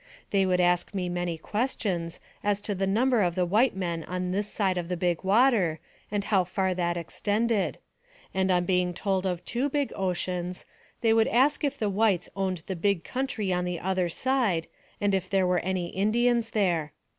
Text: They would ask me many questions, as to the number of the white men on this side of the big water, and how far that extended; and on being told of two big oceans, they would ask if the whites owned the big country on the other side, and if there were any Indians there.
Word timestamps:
They 0.31 0.47
would 0.47 0.59
ask 0.59 0.95
me 0.95 1.09
many 1.09 1.37
questions, 1.37 2.19
as 2.43 2.59
to 2.61 2.73
the 2.73 2.87
number 2.87 3.21
of 3.21 3.35
the 3.35 3.45
white 3.45 3.75
men 3.75 4.03
on 4.05 4.31
this 4.31 4.51
side 4.51 4.75
of 4.79 4.89
the 4.89 4.97
big 4.97 5.23
water, 5.23 5.79
and 6.09 6.23
how 6.23 6.43
far 6.43 6.73
that 6.73 6.97
extended; 6.97 7.77
and 8.33 8.49
on 8.49 8.65
being 8.65 8.95
told 8.95 9.27
of 9.27 9.45
two 9.45 9.69
big 9.69 9.93
oceans, 9.95 10.65
they 11.01 11.13
would 11.13 11.27
ask 11.27 11.63
if 11.63 11.77
the 11.77 11.87
whites 11.87 12.29
owned 12.35 12.63
the 12.65 12.75
big 12.75 13.03
country 13.03 13.53
on 13.53 13.63
the 13.63 13.79
other 13.79 14.09
side, 14.09 14.65
and 14.99 15.13
if 15.13 15.29
there 15.29 15.45
were 15.45 15.59
any 15.59 15.89
Indians 15.89 16.49
there. 16.49 16.93